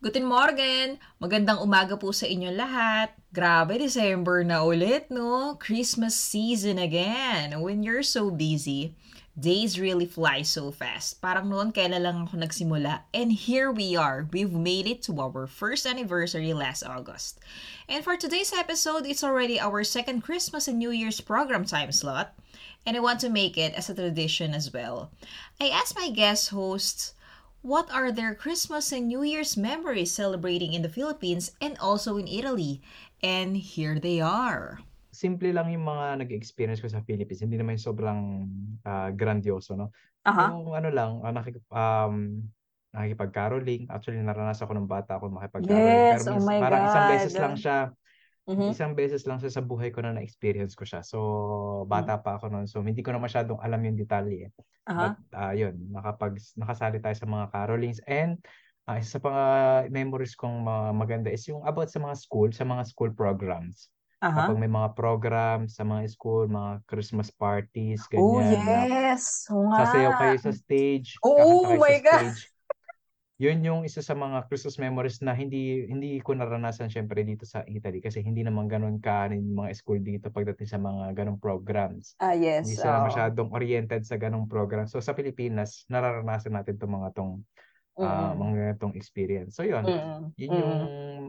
[0.00, 0.96] Guten Morgen!
[1.20, 3.12] Magandang umaga po sa inyo lahat.
[3.36, 5.60] Grabe, December na ulit, no?
[5.60, 7.60] Christmas season again.
[7.60, 8.96] When you're so busy,
[9.36, 11.20] days really fly so fast.
[11.20, 13.04] Parang noon kailan lang ako nagsimula.
[13.12, 14.24] And here we are.
[14.32, 17.36] We've made it to our first anniversary last August.
[17.84, 22.32] And for today's episode, it's already our second Christmas and New Year's program time slot.
[22.88, 25.12] And I want to make it as a tradition as well.
[25.60, 27.12] I asked my guest hosts
[27.60, 32.24] What are their Christmas and New Year's memories celebrating in the Philippines and also in
[32.24, 32.80] Italy?
[33.20, 34.80] And here they are.
[35.12, 37.44] Simple lang yung mga nag-experience ko sa Philippines.
[37.44, 38.48] Hindi naman sobrang
[38.80, 39.92] uh, grandioso, no?
[40.24, 40.56] Aha.
[40.56, 42.40] Yung ano lang, uh, nakik um,
[42.96, 43.92] nakikipag-caroling.
[43.92, 46.16] Actually, naranasan ko ng bata ako makipag-caroling.
[46.16, 46.88] Yes, Pero oh my parang God.
[46.88, 47.78] isang beses lang siya
[48.48, 48.72] Mhm.
[48.72, 51.04] Isang beses lang siya sa buhay ko na na-experience ko siya.
[51.04, 51.18] So,
[51.86, 52.66] bata pa ako noon.
[52.66, 54.48] So, hindi ko na masyadong alam yung detalye.
[54.88, 55.12] Aha.
[55.12, 58.00] But, uh, yun, nakapag, nakasali tayo sa mga carolings.
[58.08, 58.40] And,
[58.88, 59.44] uh, isa sa mga
[59.92, 60.64] memories kong
[60.96, 63.92] maganda is yung about sa mga school, sa mga school programs.
[64.20, 64.44] Aha.
[64.44, 68.60] Kapag may mga programs sa mga school, mga Christmas parties, Oh, ganyan.
[68.66, 69.48] na yes.
[69.48, 72.36] Sasayaw kayo sa stage, Oh my God.
[72.36, 72.52] stage.
[73.40, 77.64] Yun yung isa sa mga Christmas memories na hindi hindi ko naranasan syempre dito sa
[77.64, 82.12] Italy kasi hindi naman ganun ka yung mga school dito pagdating sa mga ganong programs.
[82.20, 82.68] Ah, yes.
[82.68, 83.08] Hindi sila oo.
[83.08, 84.84] masyadong oriented sa ganong program.
[84.84, 87.40] So sa Pilipinas, nararanasan natin itong mga tong
[87.96, 88.44] ah, Mm-mm.
[88.44, 89.56] mga ganitong experience.
[89.56, 90.36] So yun, Mm-mm.
[90.36, 90.72] yun yung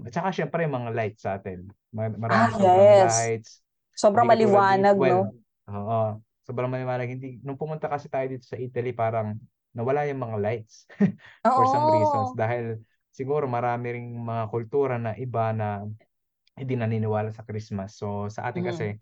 [0.04, 1.64] at saka syempre yung mga lights sa atin.
[1.96, 3.16] Ma- Ah, Marami yes.
[3.24, 3.52] lights.
[3.96, 5.72] Sobrang maliwanag, well, no?
[5.72, 6.02] Oo.
[6.44, 7.08] Sobrang maliwanag.
[7.08, 9.40] Hindi, nung pumunta kasi tayo dito sa Italy, parang
[9.76, 10.88] nawala yung mga lights
[11.56, 12.32] for some reasons.
[12.36, 12.80] Dahil
[13.12, 15.86] siguro marami ring mga kultura na iba na
[16.58, 17.96] hindi naniniwala sa Christmas.
[17.98, 19.00] So sa atin kasi,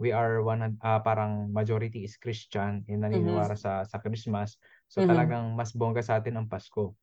[0.00, 3.58] we are one, ah, parang majority is Christian and naniniwala Mhm.
[3.58, 4.56] sa sa Christmas.
[4.88, 5.06] So Mhm.
[5.06, 6.96] talagang mas bongga sa atin ang Pasko.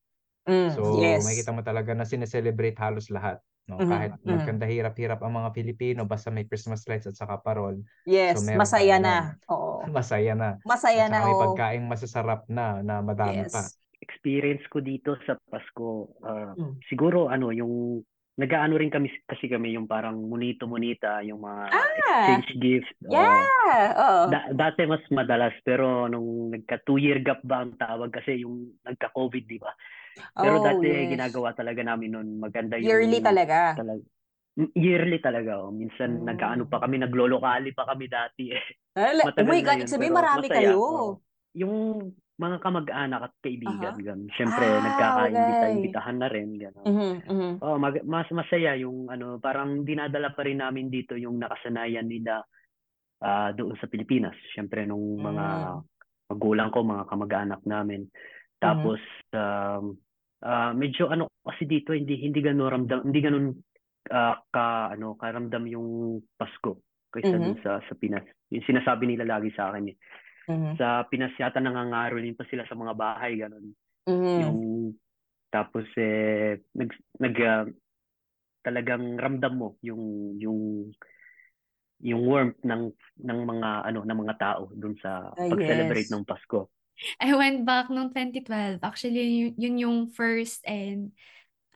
[0.48, 1.24] Mm, So yes.
[1.24, 3.40] makikita mo talaga na sineselebrate halos lahat.
[3.68, 3.76] No?
[3.76, 8.40] Mhm, Kahit magkanda hirap-hirap ang mga Pilipino, basta may Christmas lights at saka parol, Yes,
[8.40, 9.36] so masaya na.
[9.36, 9.52] nun.
[9.52, 9.72] Oo.
[9.92, 10.50] Masaya na.
[10.64, 11.42] Masaya At na, may oo.
[11.52, 13.68] pagkaing masasarap na, na madami pa.
[13.68, 13.76] Yes.
[13.98, 16.80] experience ko dito sa Pasko, ah, Mm.
[16.88, 18.06] siguro ano, yung
[18.38, 21.82] nag-aano rin kami kasi kami yung parang munito-munita, yung mga Ah!
[22.30, 22.94] exchange gift.
[23.04, 23.42] Yeah.
[23.98, 24.30] Oo.
[24.30, 28.78] Da- dati mas madalas pero nung nagka two year gap ba ang tawag kasi yung
[28.86, 29.74] nagka-COVID, di ba?
[30.34, 31.10] Pero Oh, dati yes.
[31.12, 33.74] ginagawa talaga namin noon maganda yung Yearly talaga.
[33.76, 34.08] talag-
[34.58, 35.62] Mm, yearly talaga.
[35.62, 35.70] Oh.
[35.70, 36.34] Minsan Mm.
[36.34, 38.66] nagkaano pa kami, naglolokali pa kami dati eh.
[38.98, 40.58] Ala- Oh Matagal my God, pero marami masaya.
[40.66, 40.76] kayo.
[40.82, 41.06] Oo.
[41.54, 41.74] Yung
[42.38, 44.02] mga kamag-anak at kaibigan, Aha.
[44.04, 44.30] ganun.
[44.34, 46.86] Siyempre, Ah, nagkaka-imbita-imbitahan na rin, gano'n.
[46.86, 47.52] Mhm, mhm.
[47.62, 52.42] Oh, mag- mas masaya yung ano, parang dinadala pa rin namin dito yung nakasanayan nila
[53.18, 54.38] ah, doon sa Pilipinas.
[54.54, 55.82] Siyempre nung mga Mm.
[56.30, 58.06] magulang ko, mga kamag-anak namin.
[58.58, 59.02] Tapos
[59.34, 59.98] um,
[60.46, 63.48] ah, medyo ano kasi dito hindi hindi ganoon ramdam, hindi ganoon
[64.14, 66.82] ah, ka ano karamdam yung Pasko
[67.14, 67.44] kaysa Mhm.
[67.44, 68.26] dun sa sa Pinas.
[68.54, 69.98] Yung sinasabi nila lagi sa akin eh.
[70.48, 70.80] Mhm.
[70.80, 73.74] Sa Pinas yata nangangaroling pa sila sa mga bahay ganun.
[74.08, 74.38] Mhm.
[74.38, 74.94] Yung
[75.54, 77.66] tapos eh nag nag ah,
[78.66, 80.92] talagang ramdam mo yung yung
[82.02, 82.94] yung warmth ng
[83.26, 86.14] ng mga ano ng mga tao dun sa Ah, pag-celebrate yes.
[86.14, 86.70] ng Pasko.
[87.24, 88.82] I went back noong 2012.
[88.84, 91.14] Actually, yun, yun yung first and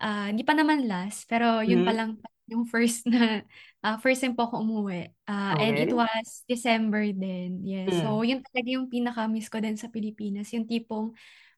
[0.01, 1.95] ah, hindi pa naman last, pero yun pa Mhm.
[1.95, 2.17] lang
[2.51, 3.41] yung first na
[3.85, 5.09] ah, first time po ako umuwi.
[5.29, 5.95] Ah, and it Okay.
[5.95, 7.63] was December din.
[7.65, 8.01] Yes.
[8.03, 8.03] Mm.
[8.03, 10.51] So, yun talaga yung pinaka-miss ko din sa Pilipinas.
[10.55, 11.13] Yung tipong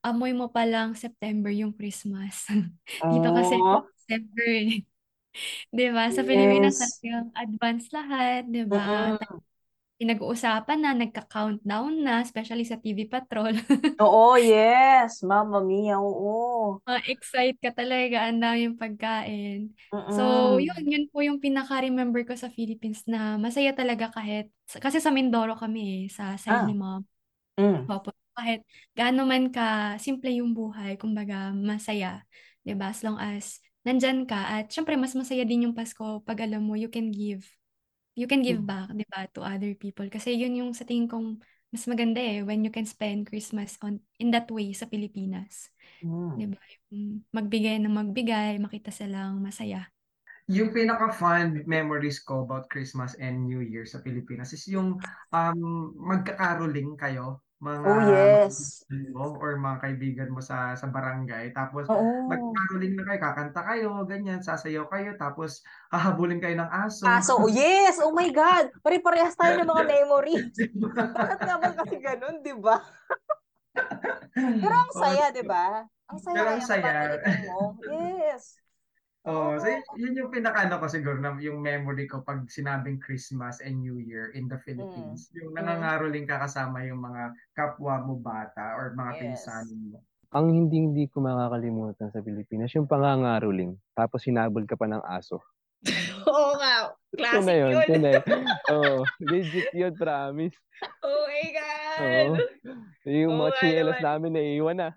[0.06, 2.48] amoy mo pa lang September yung Christmas.
[3.12, 4.48] Dito kasi Oh, December.
[4.48, 4.84] eh.
[5.74, 6.10] 'Di ba?
[6.14, 6.80] Sa Pilipinas yes.
[6.80, 9.12] talagang advance lahat, 'di ba?
[9.12, 9.44] Mm-mm.
[10.04, 13.56] Pinag-uusapan na, nagka-countdown na, especially sa TV Patrol.
[14.02, 15.22] Oo, yes.
[15.22, 16.82] Mamma mia, oo.
[16.84, 19.72] Ma-excite ka talaga, ang daming pagkain.
[20.12, 20.60] So, Mm-mm.
[20.60, 24.52] yun, yun po yung pinaka-remember ko sa Philippines na masaya talaga kahit,
[24.84, 26.68] kasi sa Mindoro kami eh, sa Ah.
[26.68, 27.08] ni mom.
[27.60, 27.88] Mm.
[27.88, 32.28] Opo, kahit gaano man ka simple yung buhay, kumbaga masaya,
[32.68, 32.92] ba?
[32.92, 36.76] As long as nandyan ka at syempre mas masaya din yung Pasko pag alam mo
[36.80, 37.44] you can give
[38.16, 38.68] you can give Mm.
[38.68, 40.06] back, 'di ba, to other people.
[40.10, 41.42] Kasi yun yung sa tingin kong
[41.74, 45.70] mas maganda eh when you can spend Christmas on in that way sa Pilipinas.
[46.04, 46.38] Mm.
[46.38, 46.62] 'Di ba?
[46.94, 49.90] Yung magbigay na magbigay, makita silang masaya.
[50.52, 55.00] Yung pinaka-fun memories ko about Christmas and New Year sa Pilipinas is yung
[55.32, 55.60] um,
[55.96, 58.84] magkakaroling kayo, mga Oh, yes.
[59.16, 61.56] mo or mga kaibigan mo sa sa barangay.
[61.56, 62.28] Tapos Oo.
[62.28, 67.08] magkakaroling na kayo, kakanta kayo, ganyan, sasayaw kayo, tapos hahabulin kayo ng aso.
[67.08, 68.04] Aso, oh yes!
[68.04, 68.68] Oh my God!
[68.84, 70.36] Pare-parehas tayo ng mga memory.
[71.16, 72.84] Bakit naman kasi ganun, di ba?
[74.62, 75.88] Pero ang saya, di ba?
[76.12, 76.84] Ang saya Pero ang saya.
[76.84, 77.60] babalikan mo.
[77.88, 78.63] Yes.
[79.24, 83.64] Oh, so yun, yun yung pinakaano ko siguro na yung memory ko pag sinabing Christmas
[83.64, 85.32] and New Year in the Philippines.
[85.32, 85.36] Mm.
[85.40, 89.48] Yung nangangaroling ka kasama yung mga kapwa mo bata or mga Yes.
[89.48, 90.04] pinsanin mo.
[90.36, 93.80] Ang hindi hindi ko makakalimutan sa Pilipinas, yung pangangaroling.
[93.96, 95.40] Tapos hinabol ka pa ng aso.
[96.28, 96.92] Oo nga.
[97.16, 97.72] Classic na yun.
[97.72, 97.80] yun.
[97.80, 98.24] Ito na yun.
[98.76, 98.96] Oo.
[99.24, 100.58] legit yun, promise.
[101.00, 102.00] oh my God.
[102.02, 102.34] Oo.
[103.08, 104.90] Yung Oo mga nga chinelas namin naiiwan na.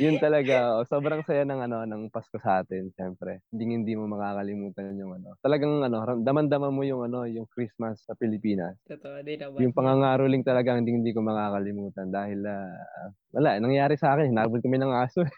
[0.00, 0.80] Yun talaga.
[0.80, 0.84] oh.
[0.88, 3.44] Sobrang saya ng ano ng Pasko sa atin, syempre.
[3.52, 5.36] Hindi hindi mo makakalimutan yung ano.
[5.44, 8.80] Talagang ano, daman-daman mo yung ano, yung Christmas sa Pilipinas.
[8.88, 9.60] Totoo din naman.
[9.60, 14.80] Yung pangangaroling talaga hindi hindi ko makakalimutan dahil ah, wala, nangyari sa akin, hinabol kami
[14.80, 15.22] ng aso.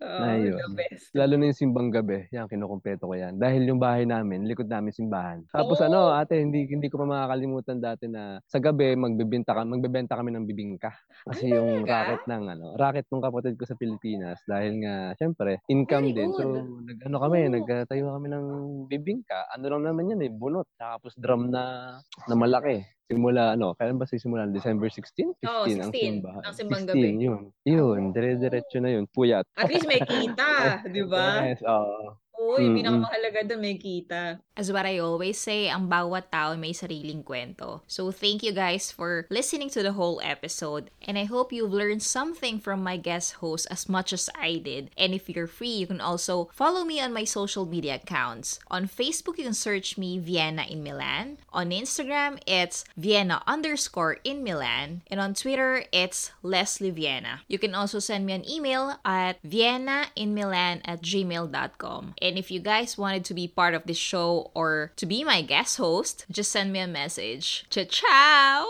[0.00, 0.60] Oh, Ayun.
[0.60, 1.08] the best.
[1.16, 3.40] Lalo na yung simbang gabi, yan, kinukumpleto ko yan.
[3.40, 5.44] Dahil yung bahay namin, likod namin simbahan.
[5.48, 5.84] Tapos Oh!
[5.84, 10.32] ano, ate, hindi hindi ko pa makakalimutan dati na sa gabi, magbebenta, ka, magbebenta kami
[10.36, 10.92] ng bibingka.
[11.24, 11.88] Kasi Ay, yung talaga?
[11.88, 14.40] racket ng, ano, racket ng kapatid ko sa Pilipinas.
[14.44, 16.32] Dahil nga, syempre, income Very din.
[16.36, 16.84] So, good.
[16.84, 17.56] nag, ano kami, Oo.
[17.56, 18.46] nagtayo kami ng
[18.92, 19.48] bibingka.
[19.56, 20.68] Ano lang naman yan eh, bunot.
[20.76, 21.96] Tapos drum na,
[22.28, 22.95] na malaki.
[23.06, 24.50] Simula, ano, kailan ba sisimula?
[24.50, 25.38] December 16?
[25.38, 26.42] 15 Oo, ang 16, simbahan.
[26.42, 27.22] ang simbang 16, gabi.
[27.22, 27.42] yun.
[27.62, 29.06] Yun, dire-diretso na yun.
[29.06, 29.46] Puyat.
[29.54, 30.50] At least may kita,
[30.90, 31.46] di ba?
[31.46, 32.18] Yes, oo.
[32.46, 33.02] Oo, yung Mm-mm.
[33.02, 34.38] pinakamahalaga doon may kita.
[34.56, 37.82] As what I always say, ang bawat tao may sariling kwento.
[37.90, 40.88] So thank you guys for listening to the whole episode.
[41.02, 44.94] And I hope you've learned something from my guest host as much as I did.
[44.96, 48.56] And if you're free, you can also follow me on my social media accounts.
[48.70, 51.36] On Facebook, you can search me Vienna in Milan.
[51.52, 55.02] On Instagram, it's Vienna underscore in Milan.
[55.10, 57.42] And on Twitter, it's Leslie Vienna.
[57.44, 62.14] You can also send me an email at viennainmilan at gmail.com.
[62.36, 65.40] And if you guys wanted to be part of this show or to be my
[65.40, 67.64] guest host, just send me a message.
[67.70, 67.84] Ciao!
[67.88, 68.66] ciao!